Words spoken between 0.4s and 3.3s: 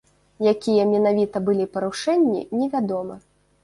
Якія менавіта былі парушэнні, невядома.